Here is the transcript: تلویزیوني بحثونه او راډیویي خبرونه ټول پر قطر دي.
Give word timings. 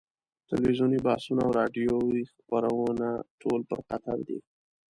تلویزیوني 0.49 0.99
بحثونه 1.07 1.41
او 1.45 1.51
راډیویي 1.59 2.23
خبرونه 2.33 3.07
ټول 3.41 3.59
پر 3.69 3.79
قطر 3.89 4.17
دي. 4.27 4.39